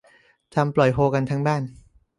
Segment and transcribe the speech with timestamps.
[0.53, 1.61] ทำปล่อยโฮกันทั้งบ้าน